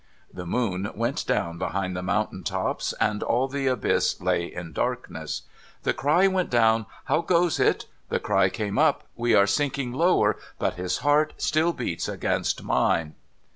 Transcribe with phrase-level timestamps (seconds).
[0.33, 5.43] The moon went down behind the mountain tops, and all the abyss lay in darkness.
[5.83, 10.37] The cry went down:' How goes it?' The cry came up:' We are sinking lower,
[10.57, 13.13] but his heart still beats against mine.'